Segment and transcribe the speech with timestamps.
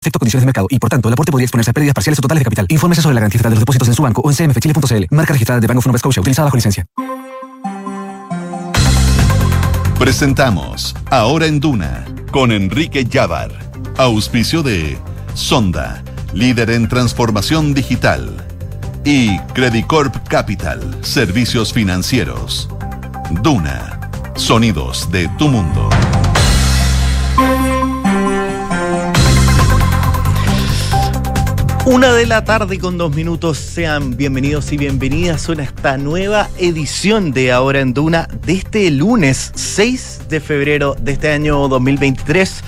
[0.00, 2.22] efecto condiciones de mercado y, por tanto, el aporte podría exponerse a pérdidas parciales o
[2.22, 2.66] totales de capital.
[2.70, 5.14] Infórmese sobre la garantía de los depósitos en su banco o en cmfchile.cl.
[5.14, 6.86] Marca registrada de Banco of Nova utilizada bajo licencia.
[9.98, 13.50] Presentamos Ahora en Duna con Enrique Llávar.
[13.98, 14.96] Auspicio de
[15.34, 18.46] Sonda, líder en transformación digital.
[19.04, 22.70] Y Credicorp Capital, servicios financieros.
[23.42, 24.00] Duna,
[24.34, 25.90] sonidos de tu mundo.
[31.86, 37.32] Una de la tarde con dos minutos, sean bienvenidos y bienvenidas a esta nueva edición
[37.32, 42.62] de Ahora en Duna de este lunes 6 de febrero de este año 2023.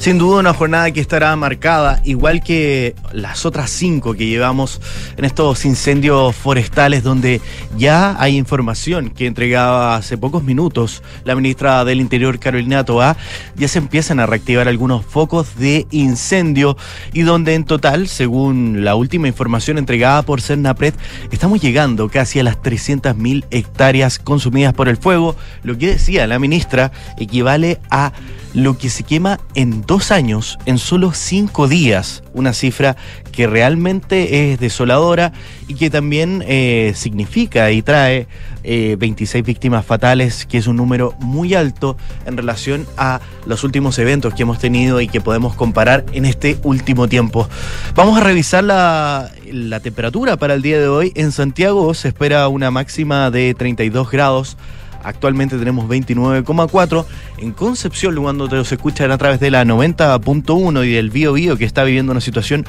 [0.00, 4.80] Sin duda una jornada que estará marcada, igual que las otras cinco que llevamos
[5.18, 7.42] en estos incendios forestales, donde
[7.76, 13.18] ya hay información que entregaba hace pocos minutos la ministra del Interior, Carolina Toá,
[13.56, 16.78] ya se empiezan a reactivar algunos focos de incendio
[17.12, 20.94] y donde en total, según la última información entregada por Cernapred,
[21.30, 25.36] estamos llegando casi a las 300.000 hectáreas consumidas por el fuego.
[25.62, 28.14] Lo que decía la ministra equivale a
[28.54, 32.22] lo que se quema en dos años, en solo cinco días.
[32.32, 32.96] Una cifra
[33.32, 35.32] que realmente es desoladora
[35.66, 38.28] y que también eh, significa y trae
[38.62, 43.98] 26 eh, víctimas fatales, que es un número muy alto en relación a los últimos
[43.98, 47.48] eventos que hemos tenido y que podemos comparar en este último tiempo.
[47.96, 51.10] Vamos a revisar la, la temperatura para el día de hoy.
[51.16, 54.56] En Santiago se espera una máxima de 32 grados.
[55.02, 57.04] Actualmente tenemos 29,4.
[57.38, 61.56] En Concepción, cuando te los escuchan a través de la 90.1 y del Bio Bio,
[61.56, 62.66] que está viviendo una situación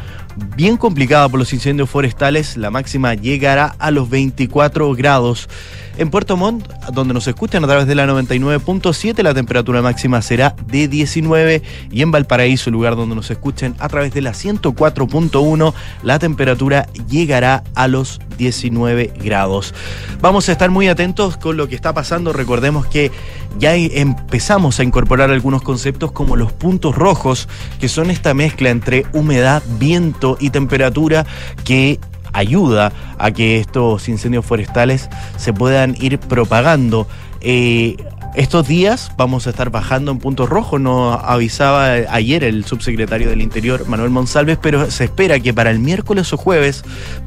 [0.56, 5.50] bien complicada por los incendios forestales, la máxima llegará a los 24 grados.
[5.98, 10.56] En Puerto Montt, donde nos escuchan a través de la 99.7, la temperatura máxima será
[10.68, 15.74] de 19 y en Valparaíso, lugar donde nos escuchen a través de la 104.1,
[16.04, 19.74] la temperatura llegará a los 19 grados.
[20.22, 22.21] Vamos a estar muy atentos con lo que está pasando.
[22.32, 23.12] Recordemos que
[23.58, 27.50] ya empezamos a incorporar algunos conceptos como los puntos rojos,
[27.80, 31.26] que son esta mezcla entre humedad, viento y temperatura
[31.64, 32.00] que
[32.34, 37.08] ayuda a que estos incendios forestales se puedan ir propagando.
[37.42, 37.98] Eh,
[38.34, 43.42] estos días vamos a estar bajando en punto rojo, nos avisaba ayer el subsecretario del
[43.42, 46.84] Interior, Manuel Monsalves, pero se espera que para el miércoles o jueves,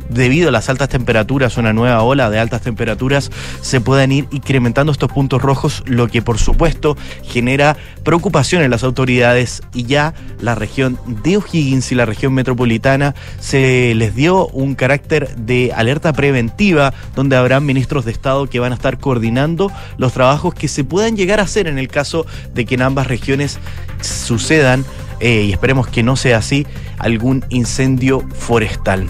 [0.09, 4.93] debido a las altas temperaturas, una nueva ola de altas temperaturas, se puedan ir incrementando
[4.93, 10.55] estos puntos rojos, lo que por supuesto genera preocupación en las autoridades y ya la
[10.55, 16.95] región de O'Higgins y la región metropolitana se les dio un carácter de alerta preventiva,
[17.15, 21.17] donde habrán ministros de Estado que van a estar coordinando los trabajos que se puedan
[21.17, 22.25] llegar a ser en el caso
[22.55, 23.59] de que en ambas regiones
[24.01, 24.85] sucedan,
[25.19, 26.69] eh, y esperemos que no sea así,
[26.99, 29.09] algún incendio forestal.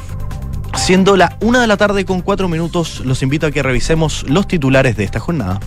[0.77, 4.49] Siendo la una de la tarde con cuatro minutos, los invito a que revisemos los
[4.49, 5.61] titulares de esta jornada.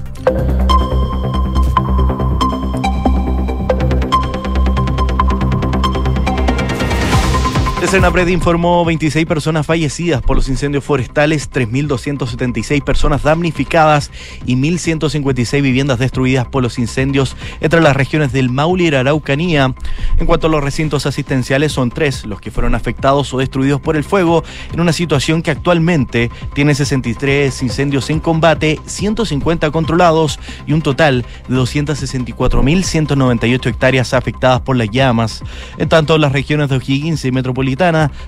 [7.79, 14.09] El Senapred informó 26 personas fallecidas por los incendios forestales, 3.276 personas damnificadas
[14.47, 19.75] y 1.156 viviendas destruidas por los incendios entre las regiones del Maule y la Araucanía.
[20.17, 23.95] En cuanto a los recintos asistenciales, son tres los que fueron afectados o destruidos por
[23.95, 30.73] el fuego, en una situación que actualmente tiene 63 incendios en combate, 150 controlados y
[30.73, 35.44] un total de 264.198 hectáreas afectadas por las llamas.
[35.77, 37.66] En tanto, las regiones de O'Higgins y Metropolitana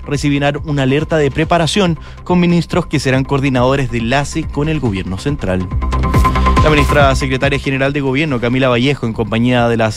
[0.06, 5.18] recibirán una alerta de preparación con ministros que serán coordinadores de enlace con el gobierno
[5.18, 5.68] central.
[6.62, 9.90] La ministra secretaria general de Gobierno, Camila Vallejo, en compañía de la,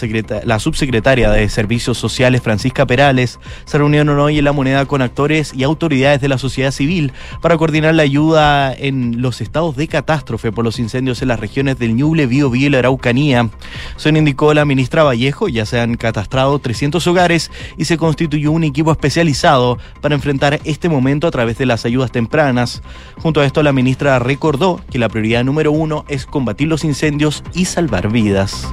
[0.45, 5.53] la, subsecretaria de Servicios Sociales, Francisca Perales, se reunieron hoy en La Moneda con actores
[5.53, 10.53] y autoridades de la sociedad civil para coordinar la ayuda en los estados de catástrofe
[10.53, 13.49] por los incendios en las regiones del Ñuble, Bío, Bío y la Araucanía.
[13.97, 18.63] Según indicó la ministra Vallejo, ya se han catastrado 300 hogares y se constituyó un
[18.63, 22.81] equipo especializado para enfrentar este momento a través de las ayudas tempranas.
[23.21, 27.43] Junto a esto, la ministra recordó que la prioridad número uno es combatir los incendios
[27.53, 28.67] y salvar vidas.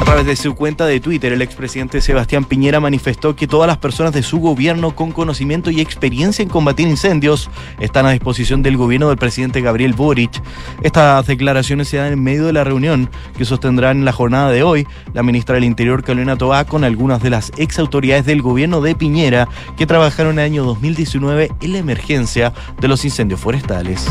[0.00, 3.78] A través de su cuenta de Twitter, el expresidente Sebastián Piñera manifestó que todas las
[3.78, 7.48] personas de su gobierno con conocimiento y experiencia en combatir incendios
[7.78, 10.42] están a disposición del gobierno del presidente Gabriel Boric.
[10.82, 13.08] Estas declaraciones se dan en medio de la reunión
[13.38, 17.22] que sostendrán en la jornada de hoy la ministra del Interior, Carolina Toá, con algunas
[17.22, 21.72] de las ex autoridades del gobierno de Piñera que trabajaron en el año 2019 en
[21.72, 24.08] la emergencia de los incendios forestales.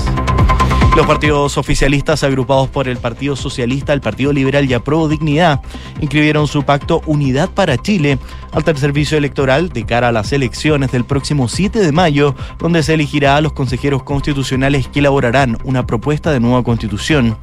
[0.99, 5.61] Los partidos oficialistas agrupados por el Partido Socialista, el Partido Liberal y Apro Dignidad
[6.01, 8.19] inscribieron su pacto Unidad para Chile
[8.51, 12.83] al tercer servicio electoral de cara a las elecciones del próximo 7 de mayo, donde
[12.83, 17.37] se elegirá a los consejeros constitucionales que elaborarán una propuesta de nueva constitución.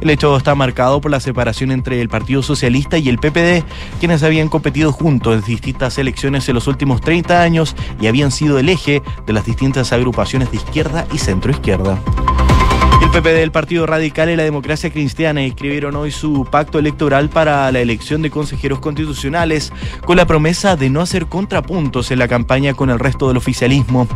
[0.00, 3.64] El hecho está marcado por la separación entre el Partido Socialista y el PPD,
[3.98, 8.60] quienes habían competido juntos en distintas elecciones en los últimos 30 años y habían sido
[8.60, 12.00] el eje de las distintas agrupaciones de izquierda y centroizquierda.
[13.12, 17.72] El PP del Partido Radical y la Democracia Cristiana escribieron hoy su pacto electoral para
[17.72, 19.72] la elección de consejeros constitucionales
[20.06, 24.06] con la promesa de no hacer contrapuntos en la campaña con el resto del oficialismo.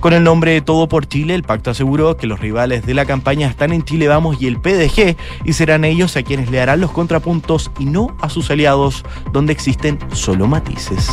[0.00, 3.46] Con el nombre Todo por Chile, el pacto aseguró que los rivales de la campaña
[3.46, 6.92] están en Chile Vamos y el PDG y serán ellos a quienes le harán los
[6.92, 9.04] contrapuntos y no a sus aliados,
[9.34, 11.10] donde existen solo matices.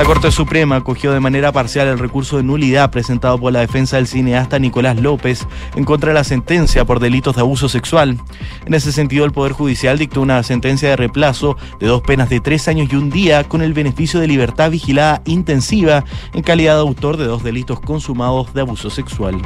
[0.00, 3.96] La Corte Suprema acogió de manera parcial el recurso de nulidad presentado por la defensa
[3.96, 8.18] del cineasta Nicolás López en contra de la sentencia por delitos de abuso sexual.
[8.64, 12.40] En ese sentido, el Poder Judicial dictó una sentencia de replazo de dos penas de
[12.40, 16.02] tres años y un día con el beneficio de libertad vigilada intensiva
[16.32, 19.36] en calidad de autor de dos delitos consumados de abuso sexual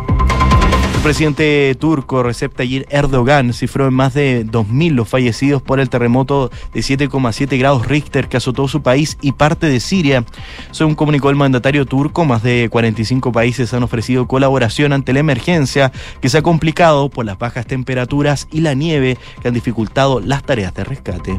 [1.04, 6.50] presidente turco Recep Tayyip Erdogan cifró en más de 2.000 los fallecidos por el terremoto
[6.72, 10.24] de 7,7 grados Richter que azotó su país y parte de Siria.
[10.70, 15.92] Según comunicó el mandatario turco, más de 45 países han ofrecido colaboración ante la emergencia
[16.22, 20.42] que se ha complicado por las bajas temperaturas y la nieve que han dificultado las
[20.42, 21.38] tareas de rescate.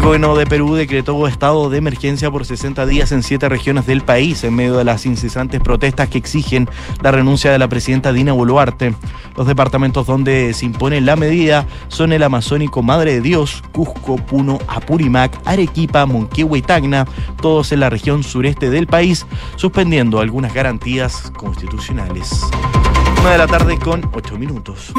[0.00, 4.00] El gobierno de Perú decretó estado de emergencia por 60 días en siete regiones del
[4.00, 6.70] país en medio de las incesantes protestas que exigen
[7.02, 8.94] la renuncia de la presidenta Dina Boluarte.
[9.36, 14.58] Los departamentos donde se impone la medida son el amazónico Madre de Dios, Cusco, Puno,
[14.68, 17.04] Apurímac, Arequipa, Monquehue y Tacna,
[17.42, 19.26] todos en la región sureste del país,
[19.56, 22.40] suspendiendo algunas garantías constitucionales.
[23.20, 24.94] Una de la tarde con ocho minutos.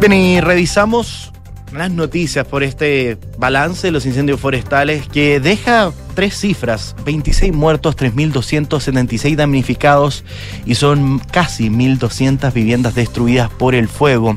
[0.00, 1.32] Bien, y revisamos
[1.76, 7.96] las noticias por este balance de los incendios forestales que deja tres cifras, 26 muertos,
[7.96, 10.24] 3.276 damnificados
[10.64, 14.36] y son casi 1.200 viviendas destruidas por el fuego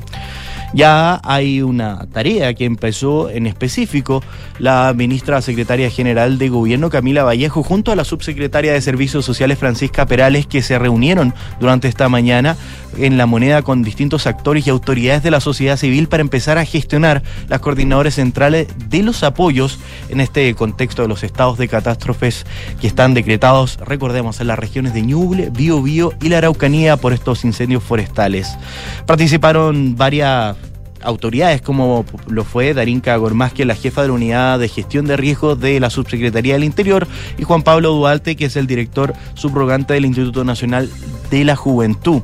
[0.74, 4.24] ya hay una tarea que empezó en específico
[4.60, 9.57] la ministra secretaria general de Gobierno Camila Vallejo junto a la subsecretaria de Servicios Sociales
[9.57, 12.56] Francisca Perales que se reunieron durante esta mañana
[12.98, 16.66] en la moneda con distintos actores y autoridades de la sociedad civil para empezar a
[16.66, 19.80] gestionar las coordinadores centrales de los apoyos
[20.10, 22.45] en este contexto de los estados de catástrofes
[22.80, 27.45] que están decretados, recordemos, en las regiones de Ñuble, Biobío y la Araucanía por estos
[27.45, 28.57] incendios forestales.
[29.06, 30.59] Participaron varias
[31.01, 35.60] autoridades como lo fue Darinka Gormaz, la jefa de la unidad de gestión de riesgos
[35.60, 37.07] de la Subsecretaría del Interior,
[37.38, 40.90] y Juan Pablo Duarte, que es el director subrogante del Instituto Nacional
[41.30, 42.22] de la Juventud.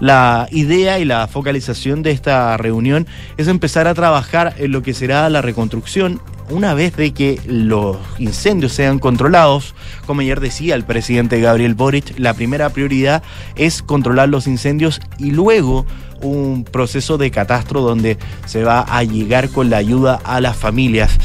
[0.00, 4.94] La idea y la focalización de esta reunión es empezar a trabajar en lo que
[4.94, 6.20] será la reconstrucción
[6.50, 9.74] una vez de que los incendios sean controlados,
[10.06, 13.22] como ayer decía el presidente Gabriel Boric, la primera prioridad
[13.56, 15.84] es controlar los incendios y luego
[16.22, 21.18] un proceso de catastro donde se va a llegar con la ayuda a las familias.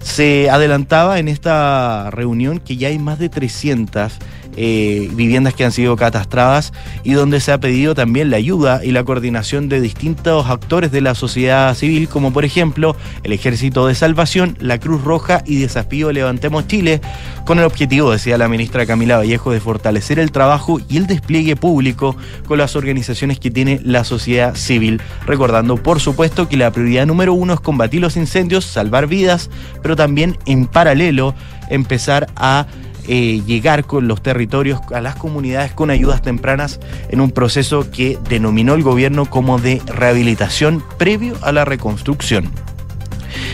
[0.00, 4.12] Se adelantaba en esta reunión que ya hay más de 300
[4.56, 6.72] eh, viviendas que han sido catastradas
[7.02, 11.00] y donde se ha pedido también la ayuda y la coordinación de distintos actores de
[11.00, 16.12] la sociedad civil, como por ejemplo el Ejército de Salvación, la Cruz Roja y Desafío
[16.12, 17.00] Levantemos Chile,
[17.44, 21.56] con el objetivo, decía la ministra Camila Vallejo, de fortalecer el trabajo y el despliegue
[21.56, 27.06] público con las organizaciones que tiene la sociedad civil, recordando por supuesto que la prioridad
[27.06, 29.50] número uno es combatir los incendios, salvar vidas,
[29.82, 31.34] pero también en paralelo
[31.70, 32.66] empezar a
[33.08, 38.18] eh, llegar con los territorios, a las comunidades con ayudas tempranas en un proceso que
[38.28, 42.50] denominó el gobierno como de rehabilitación previo a la reconstrucción.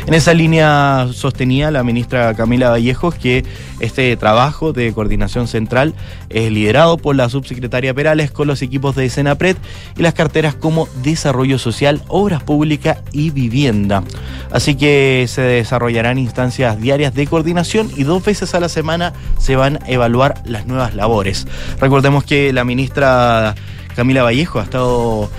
[0.07, 3.45] En esa línea sostenía la ministra Camila Vallejos que
[3.81, 5.95] este trabajo de coordinación central
[6.31, 9.57] es liderado por la subsecretaria Perales con los equipos de Senapred
[9.97, 14.03] y las carteras como Desarrollo Social, Obras Públicas y Vivienda.
[14.51, 19.57] Así que se desarrollarán instancias diarias de coordinación y dos veces a la semana se
[19.57, 21.47] van a evaluar las nuevas labores.
[21.79, 23.55] Recordemos que la ministra
[23.95, 25.31] Camila Vallejo ha estado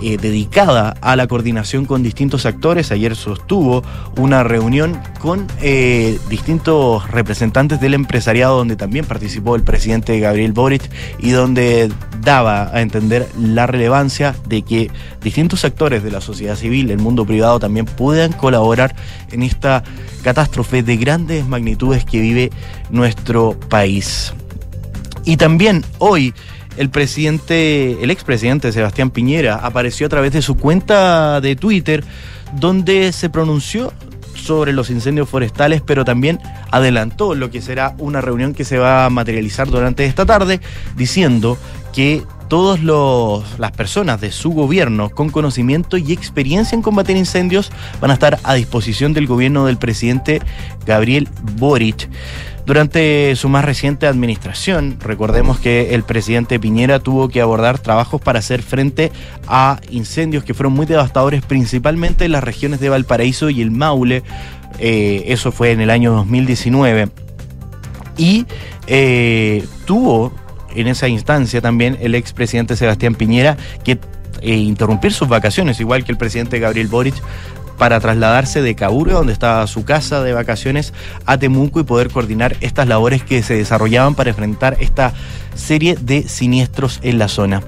[0.00, 2.92] eh, dedicada a la coordinación con distintos actores.
[2.92, 3.82] Ayer sostuvo
[4.16, 10.90] una reunión con eh, distintos representantes del empresariado donde también participó el presidente Gabriel Boric
[11.18, 11.90] y donde
[12.20, 14.90] daba a entender la relevancia de que
[15.22, 18.94] distintos actores de la sociedad civil, el mundo privado también puedan colaborar
[19.30, 19.82] en esta
[20.22, 22.50] catástrofe de grandes magnitudes que vive
[22.90, 24.32] nuestro país.
[25.24, 26.32] Y también hoy
[26.78, 32.04] el presidente, el expresidente Sebastián Piñera apareció a través de su cuenta de Twitter
[32.54, 33.92] donde se pronunció
[34.34, 39.04] sobre los incendios forestales, pero también adelantó lo que será una reunión que se va
[39.04, 40.60] a materializar durante esta tarde,
[40.96, 41.58] diciendo
[41.92, 47.70] que todas las personas de su gobierno con conocimiento y experiencia en combatir incendios
[48.00, 50.40] van a estar a disposición del gobierno del presidente
[50.86, 52.08] Gabriel Boric.
[52.68, 58.40] Durante su más reciente administración, recordemos que el presidente Piñera tuvo que abordar trabajos para
[58.40, 59.10] hacer frente
[59.46, 64.22] a incendios que fueron muy devastadores, principalmente en las regiones de Valparaíso y el Maule.
[64.80, 67.08] Eh, eso fue en el año 2019.
[68.18, 68.44] Y
[68.86, 70.34] eh, tuvo
[70.74, 73.98] en esa instancia también el expresidente Sebastián Piñera que
[74.42, 77.14] eh, interrumpir sus vacaciones, igual que el presidente Gabriel Boric,
[77.78, 80.92] para trasladarse de Caburo, donde estaba su casa de vacaciones,
[81.24, 85.14] a Temuco y poder coordinar estas labores que se desarrollaban para enfrentar esta
[85.54, 87.62] serie de siniestros en la zona.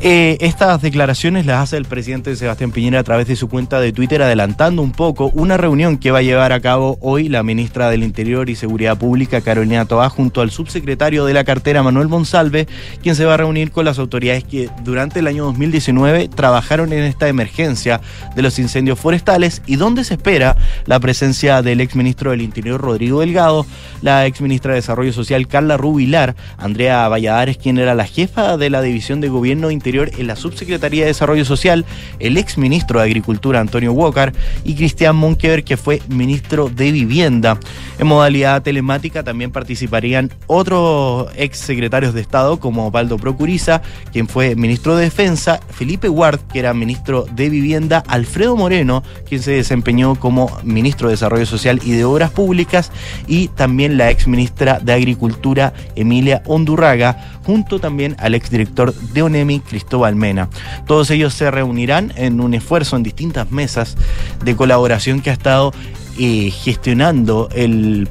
[0.00, 3.92] Eh, estas declaraciones las hace el presidente Sebastián Piñera a través de su cuenta de
[3.92, 7.88] Twitter, adelantando un poco una reunión que va a llevar a cabo hoy la ministra
[7.88, 12.66] del Interior y Seguridad Pública, Carolina Toá, junto al subsecretario de la cartera, Manuel Monsalve,
[13.02, 17.04] quien se va a reunir con las autoridades que durante el año 2019 trabajaron en
[17.04, 18.00] esta emergencia
[18.34, 23.20] de los incendios forestales y donde se espera la presencia del exministro del Interior, Rodrigo
[23.20, 23.64] Delgado,
[24.02, 28.82] la exministra de Desarrollo Social, Carla Rubilar, Andrea Valladares, quien era la jefa de la
[28.82, 31.84] División de Gobierno Interior en la Subsecretaría de Desarrollo Social,
[32.18, 34.32] el ex ministro de Agricultura Antonio Walker
[34.64, 37.58] y Cristian Monkever, que fue ministro de Vivienda.
[37.98, 44.56] En modalidad telemática también participarían otros ex secretarios de Estado como Osvaldo Procuriza, quien fue
[44.56, 50.14] ministro de Defensa, Felipe Ward, que era ministro de Vivienda, Alfredo Moreno, quien se desempeñó
[50.14, 52.90] como ministro de Desarrollo Social y de Obras Públicas,
[53.26, 59.60] y también la ex ministra de Agricultura, Emilia Hondurraga, junto también al exdirector de ONEMI,
[59.60, 60.48] Cristóbal Mena.
[60.86, 63.96] Todos ellos se reunirán en un esfuerzo en distintas mesas
[64.44, 65.72] de colaboración que ha estado
[66.18, 68.08] eh, gestionando el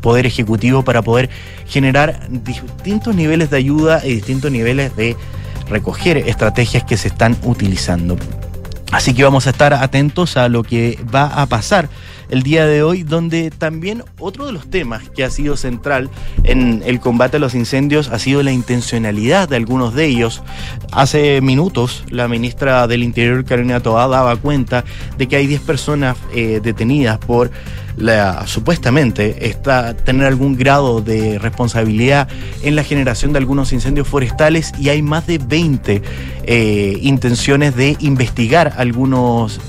[0.00, 1.30] Poder Ejecutivo para poder
[1.66, 5.16] generar distintos niveles de ayuda y distintos niveles de
[5.68, 8.18] recoger estrategias que se están utilizando.
[8.92, 11.88] Así que vamos a estar atentos a lo que va a pasar
[12.34, 16.10] el día de hoy, donde también otro de los temas que ha sido central
[16.42, 20.42] en el combate a los incendios ha sido la intencionalidad de algunos de ellos.
[20.90, 24.84] Hace minutos la ministra del Interior, Carolina Toá, daba cuenta
[25.16, 27.52] de que hay 10 personas eh, detenidas por
[27.96, 29.56] la, supuestamente
[30.04, 32.26] tener algún grado de responsabilidad
[32.64, 36.02] en la generación de algunos incendios forestales y hay más de 20
[36.46, 39.60] eh, intenciones de investigar algunos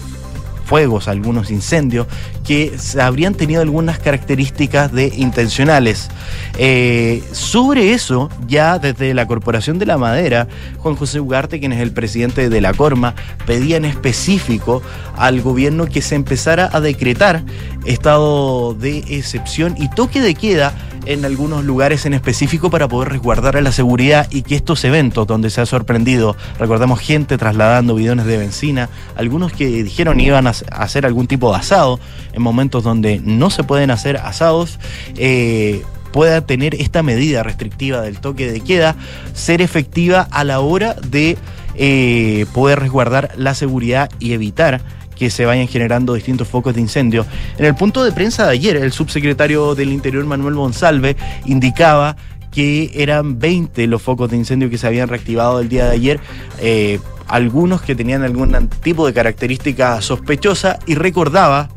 [0.66, 2.08] fuegos, algunos incendios,
[2.46, 6.10] que habrían tenido algunas características de intencionales.
[6.58, 10.48] Eh, sobre eso, ya desde la Corporación de la Madera,
[10.78, 14.82] Juan José Ugarte, quien es el presidente de la Corma, pedía en específico
[15.18, 17.44] al gobierno que se empezara a decretar
[17.86, 20.74] estado de excepción y toque de queda
[21.06, 25.28] en algunos lugares en específico para poder resguardar a la seguridad y que estos eventos
[25.28, 30.54] donde se ha sorprendido, recordamos gente trasladando bidones de benzina, algunos que dijeron iban a
[30.72, 32.00] hacer algún tipo de asado
[32.36, 34.80] en momentos donde no se pueden hacer asados,
[35.18, 38.96] eh, pueda tener esta medida restrictiva del toque de queda
[39.34, 41.38] ser efectiva a la hora de
[41.76, 44.82] eh, poder resguardar la seguridad y evitar
[45.16, 47.26] que se vayan generando distintos focos de incendio.
[47.58, 51.16] En el punto de prensa de ayer, el subsecretario del Interior Manuel Monsalve
[51.46, 52.16] indicaba
[52.52, 56.20] que eran 20 los focos de incendio que se habían reactivado el día de ayer,
[56.62, 61.70] eh, algunos que tenían algún tipo de característica sospechosa y recordaba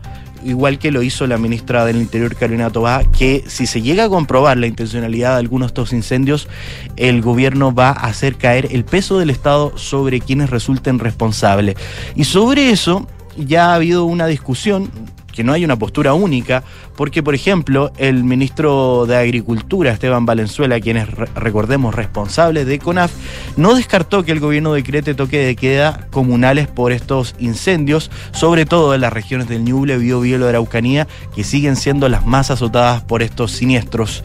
[0.45, 4.09] igual que lo hizo la ministra del Interior, Carolina Tobá, que si se llega a
[4.09, 6.49] comprobar la intencionalidad de algunos de estos incendios,
[6.97, 11.76] el gobierno va a hacer caer el peso del Estado sobre quienes resulten responsables.
[12.14, 14.90] Y sobre eso, ya ha habido una discusión
[15.38, 16.64] que no hay una postura única,
[16.97, 23.12] porque, por ejemplo, el ministro de Agricultura, Esteban Valenzuela, quien es, recordemos, responsable de CONAF,
[23.57, 28.97] no descartó que el gobierno decrete toque de queda comunales por estos incendios, sobre todo
[28.97, 33.02] en las regiones del Ñuble, Biobío y la Araucanía, que siguen siendo las más azotadas
[33.02, 34.25] por estos siniestros.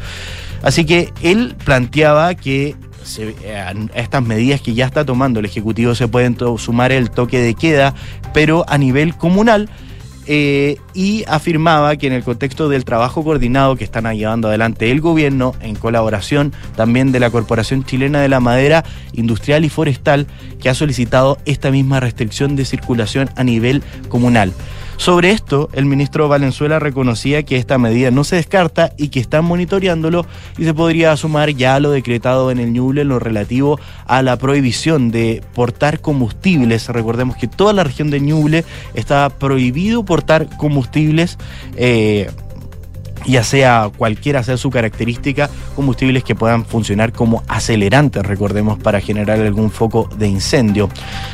[0.64, 2.76] Así que él planteaba que
[3.20, 7.40] eh, a estas medidas que ya está tomando el Ejecutivo se pueden sumar el toque
[7.40, 7.94] de queda,
[8.34, 9.70] pero a nivel comunal.
[10.26, 15.02] Eh, y afirmaba que en el contexto del trabajo coordinado que están llevando adelante el
[15.02, 20.28] gobierno, en colaboración también de la Corporación Chilena de la Madera Industrial y Forestal,
[20.62, 24.54] que ha solicitado esta misma restricción de circulación a nivel comunal.
[24.98, 29.44] Sobre esto, el ministro Valenzuela reconocía que esta medida no se descarta y que están
[29.46, 30.26] monitoreándolo
[30.58, 34.38] y se podría sumar ya lo decretado en el Ñuble en lo relativo a la
[34.38, 36.88] prohibición de portar combustibles.
[36.90, 41.38] Recordemos que toda la región de Ñuble está prohibido portar combustibles.
[41.76, 42.30] Eh,
[43.26, 49.40] ya sea cualquiera sea su característica, combustibles que puedan funcionar como acelerantes, recordemos, para generar
[49.40, 50.90] algún foco de incendio.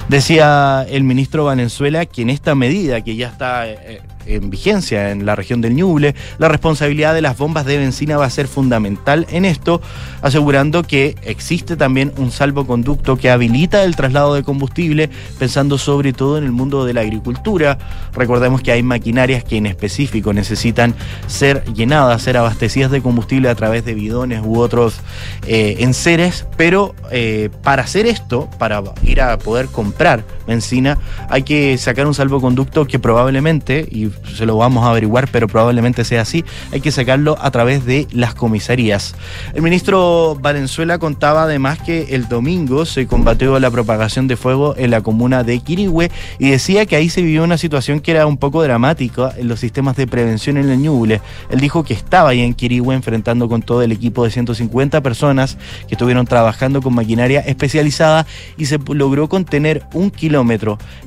[0.08, 5.25] Decía el ministro Valenzuela que en esta medida que ya está eh, en vigencia en
[5.25, 9.25] la región del Ñuble, la responsabilidad de las bombas de benzina va a ser fundamental
[9.29, 9.81] en esto,
[10.21, 16.38] asegurando que existe también un salvoconducto que habilita el traslado de combustible, pensando sobre todo
[16.38, 17.77] en el mundo de la agricultura.
[18.13, 20.95] Recordemos que hay maquinarias que en específico necesitan
[21.27, 25.01] ser llenadas, ser abastecidas de combustible a través de bidones u otros
[25.48, 30.98] eh, enseres, pero eh, para hacer esto, para ir a poder comprar benzina,
[31.29, 36.03] hay que sacar un salvoconducto que probablemente, y se lo vamos a averiguar, pero probablemente
[36.03, 39.15] sea así, hay que sacarlo a través de las comisarías.
[39.53, 44.91] El ministro Valenzuela contaba además que el domingo se combatió la propagación de fuego en
[44.91, 48.38] la comuna de Quirihue y decía que ahí se vivió una situación que era un
[48.38, 51.22] poco dramática en los sistemas de prevención en el Ñuble.
[51.50, 55.58] Él dijo que estaba ahí en Quirihue enfrentando con todo el equipo de 150 personas
[55.88, 58.25] que estuvieron trabajando con maquinaria especializada
[58.58, 60.38] y se logró contener un kilómetro.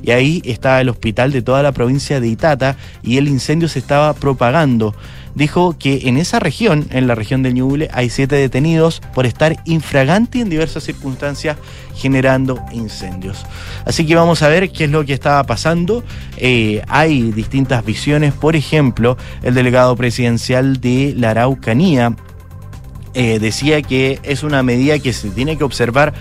[0.01, 3.79] Y ahí está el hospital de toda la provincia de Itata y el incendio se
[3.79, 4.95] estaba propagando.
[5.35, 9.55] Dijo que en esa región, en la región de Ñuble, hay siete detenidos por estar
[9.65, 11.57] infraganti en diversas circunstancias
[11.95, 13.43] generando incendios.
[13.85, 16.03] Así que vamos a ver qué es lo que estaba pasando.
[16.37, 22.15] Eh, hay distintas visiones, por ejemplo, el delegado presidencial de la Araucanía
[23.15, 26.13] eh, decía que es una medida que se tiene que observar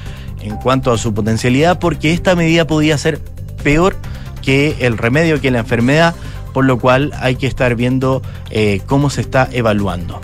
[0.42, 3.20] en cuanto a su potencialidad porque esta medida podía ser
[3.62, 3.96] peor
[4.42, 6.14] que el remedio, que la enfermedad
[6.52, 10.20] por lo cual hay que estar viendo eh, cómo se está evaluando.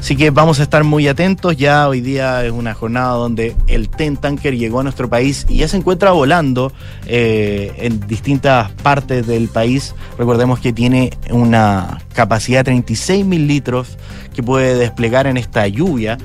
[0.00, 1.58] Así que vamos a estar muy atentos.
[1.58, 5.58] Ya hoy día es una jornada donde el TEN Tanker llegó a nuestro país y
[5.58, 6.72] ya se encuentra volando
[7.06, 9.94] eh, en distintas partes del país.
[10.16, 13.98] Recordemos que tiene una capacidad de 36 mil litros
[14.34, 16.16] que puede desplegar en esta lluvia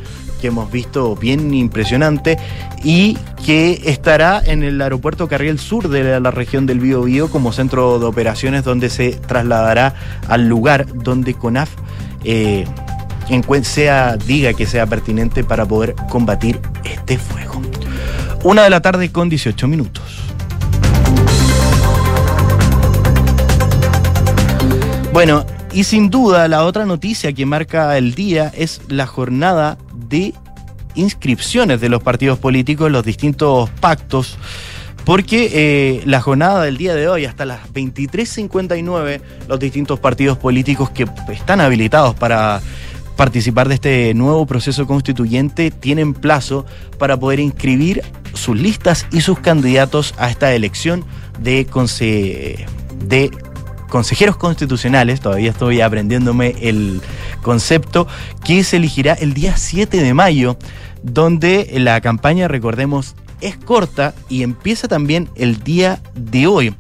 [0.46, 2.38] que hemos visto bien impresionante
[2.84, 7.98] y que estará en el aeropuerto Carriel Sur de la región del Bío como centro
[7.98, 9.96] de operaciones donde se trasladará
[10.28, 11.72] al lugar donde CONAF
[12.24, 12.66] eh,
[13.64, 17.60] sea, diga que sea pertinente para poder combatir este fuego.
[18.44, 20.04] Una de la tarde con 18 minutos.
[25.12, 30.34] Bueno, y sin duda la otra noticia que marca el día es la jornada de
[30.96, 34.38] inscripciones de los partidos políticos, los distintos pactos,
[35.04, 40.90] porque eh, la jornada del día de hoy, hasta las 23.59, los distintos partidos políticos
[40.90, 42.62] que están habilitados para
[43.16, 46.66] participar de este nuevo proceso constituyente tienen plazo
[46.98, 48.02] para poder inscribir
[48.34, 51.06] sus listas y sus candidatos a esta elección
[51.40, 51.68] de,
[53.06, 53.32] de
[53.90, 57.02] consejeros constitucionales, todavía estoy aprendiéndome el
[57.46, 58.08] concepto,
[58.44, 60.58] que se elegirá el día 7 de mayo,
[61.04, 66.76] donde la campaña, recordemos, es corta y empieza también el día de hoy.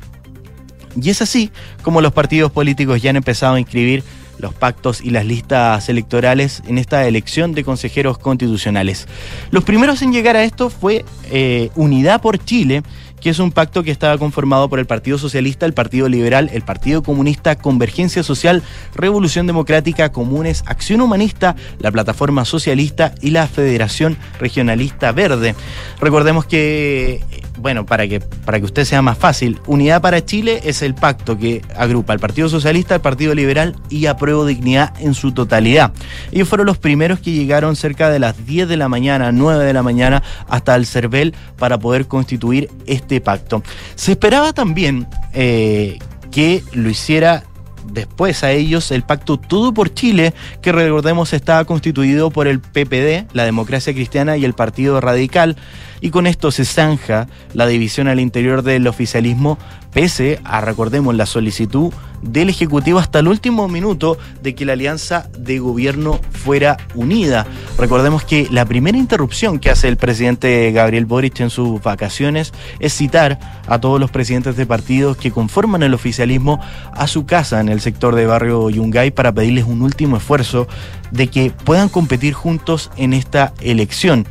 [1.00, 1.52] Y es así
[1.84, 4.04] como los partidos políticos ya han empezado a inscribir
[4.40, 9.08] los pactos y las listas electorales en esta elección de consejeros constitucionales.
[9.52, 12.82] Los primeros en llegar a esto fue eh, Unidad por Chile,
[13.20, 16.62] que es un pacto que estaba conformado por el Partido Socialista, el Partido Liberal, el
[16.62, 18.64] Partido Comunista, Convergencia Social,
[18.96, 25.56] Revolución Democrática, Comunes, Acción Humanista, la Plataforma Socialista y la Federación Regionalista Verde.
[26.00, 27.22] Recordemos que
[27.58, 31.38] bueno, para que, para que usted sea más fácil, Unidad para Chile es el pacto
[31.38, 35.94] que agrupa al Partido Socialista, al Partido Liberal y Apruebo Dignidad en su totalidad.
[36.32, 39.74] Ellos fueron los primeros que llegaron cerca de las 10 de la mañana, 9 de
[39.74, 43.64] la mañana, hasta el CERVEL para poder constituir este pacto.
[43.96, 46.00] Se esperaba también eh,
[46.32, 47.44] que lo hiciera
[47.92, 53.28] después a ellos el pacto Todo por Chile, que recordemos estaba constituido por el PPD,
[53.34, 55.56] la Democracia Cristiana y el Partido Radical,
[56.02, 59.58] y con esto se zanja la división al interior del oficialismo,
[59.96, 61.90] pese a, recordemos, la solicitud
[62.22, 67.48] del Ejecutivo hasta el último minuto de que la alianza de gobierno fuera unida.
[67.78, 72.94] Recordemos que la primera interrupción que hace el presidente Gabriel Boric en sus vacaciones es
[72.94, 76.60] citar a todos los presidentes de partidos que conforman el oficialismo
[76.92, 80.68] a su casa en el sector de barrio Yungay para pedirles un último esfuerzo
[81.12, 84.28] de que puedan competir juntos en esta elección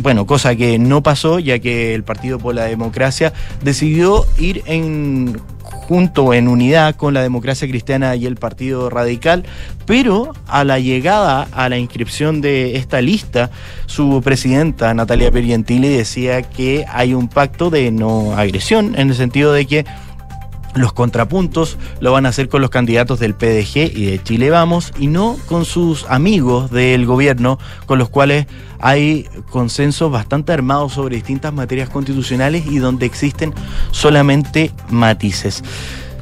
[0.00, 3.32] bueno, cosa que no pasó ya que el Partido por la Democracia
[3.62, 5.40] decidió ir en
[5.90, 9.44] junto en unidad con la democracia cristiana y el Partido Radical,
[9.86, 13.50] pero a la llegada a la inscripción de esta lista,
[13.86, 19.52] su presidenta Natalia Pergentili decía que hay un pacto de no agresión, en el sentido
[19.52, 19.84] de que
[20.74, 24.92] los contrapuntos lo van a hacer con los candidatos del PDG y de Chile Vamos
[24.98, 28.46] y no con sus amigos del gobierno con los cuales
[28.78, 33.52] hay consensos bastante armados sobre distintas materias constitucionales y donde existen
[33.90, 35.62] solamente matices.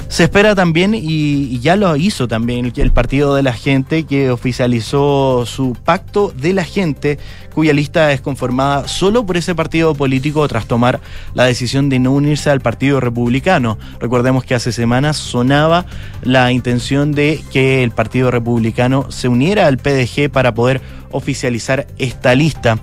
[0.08, 5.44] Se espera también, y, ya lo hizo también el Partido de la Gente, que oficializó
[5.44, 7.18] su pacto de la gente,
[7.54, 11.00] cuya lista es conformada solo por ese partido político tras tomar
[11.34, 13.76] la decisión de no unirse al Partido Republicano.
[14.00, 15.84] Recordemos que hace semanas sonaba
[16.22, 22.34] la intención de que el Partido Republicano se uniera al PDG para poder oficializar esta
[22.34, 22.78] lista.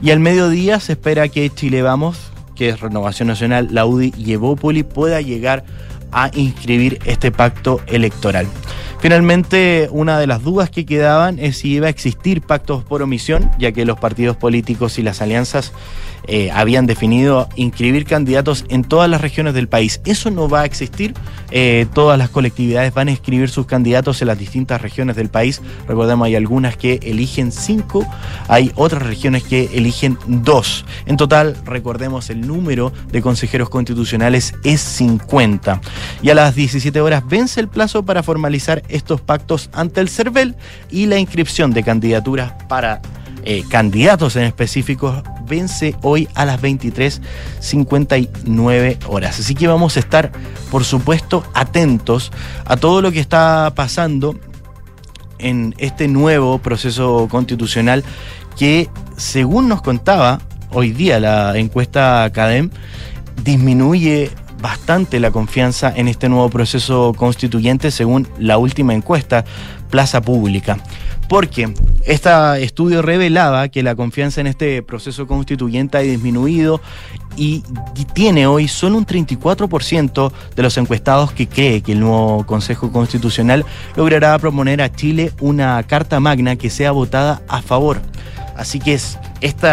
[0.00, 4.32] Y al mediodía se espera que Chile Vamos, que es Renovación Nacional, la UDI y
[4.32, 5.64] Evópoli, pueda llegar
[6.12, 8.46] a inscribir este pacto electoral.
[9.00, 13.50] Finalmente, una de las dudas que quedaban es si iba a existir pactos por omisión,
[13.58, 15.72] ya que los partidos políticos y las alianzas
[16.26, 20.00] eh, habían definido inscribir candidatos en todas las regiones del país.
[20.04, 21.14] Eso no va a existir.
[21.50, 25.62] Eh, todas las colectividades van a inscribir sus candidatos en las distintas regiones del país.
[25.88, 28.06] Recordemos, hay algunas que eligen cinco,
[28.48, 30.84] hay otras regiones que eligen dos.
[31.06, 35.80] En total, recordemos, el número de consejeros constitucionales es 50.
[36.22, 40.54] Y a las 17 horas vence el plazo para formalizar estos pactos ante el CERVEL
[40.90, 43.00] y la inscripción de candidaturas para
[43.44, 49.40] eh, candidatos en específicos vence hoy a las 23.59 horas.
[49.40, 50.30] Así que vamos a estar,
[50.70, 52.30] por supuesto, atentos
[52.64, 54.38] a todo lo que está pasando
[55.38, 58.04] en este nuevo proceso constitucional
[58.58, 62.70] que, según nos contaba hoy día la encuesta CADEM,
[63.42, 69.44] disminuye bastante la confianza en este nuevo proceso constituyente según la última encuesta
[69.90, 70.78] Plaza Pública.
[71.28, 71.72] Porque
[72.04, 72.30] este
[72.62, 76.80] estudio revelaba que la confianza en este proceso constituyente ha disminuido
[77.36, 77.62] y
[78.14, 83.64] tiene hoy solo un 34% de los encuestados que cree que el nuevo Consejo Constitucional
[83.96, 88.00] logrará proponer a Chile una carta magna que sea votada a favor.
[88.60, 89.68] Así que es, este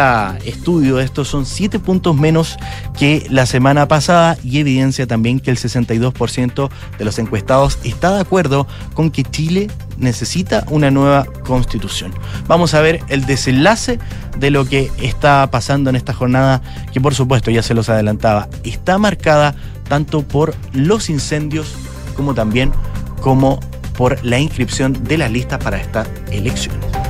[0.46, 2.58] estudio, estos son siete puntos menos
[2.98, 8.22] que la semana pasada y evidencia también que el 62% de los encuestados está de
[8.22, 12.14] acuerdo con que Chile necesita una nueva constitución.
[12.48, 14.00] Vamos a ver el desenlace
[14.38, 16.62] de lo que está pasando en esta jornada,
[16.94, 19.54] que por supuesto ya se los adelantaba, está marcada
[19.90, 21.74] tanto por los incendios
[22.16, 22.72] como también
[23.20, 23.60] como
[23.98, 27.07] por la inscripción de las listas para estas elecciones.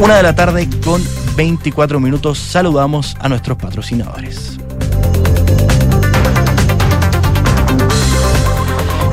[0.00, 1.02] Una de la tarde con
[1.36, 2.38] 24 minutos.
[2.38, 4.58] Saludamos a nuestros patrocinadores.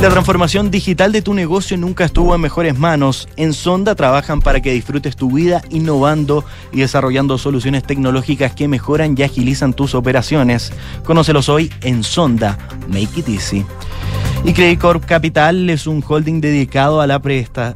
[0.02, 3.28] La transformación digital de tu negocio nunca estuvo en mejores manos.
[3.36, 9.14] En Sonda trabajan para que disfrutes tu vida innovando y desarrollando soluciones tecnológicas que mejoran
[9.18, 10.72] y agilizan tus operaciones.
[11.04, 12.58] Conócelos hoy en Sonda.
[12.88, 13.66] Make it easy.
[14.46, 17.20] Y Credit Corp Capital es un holding dedicado a la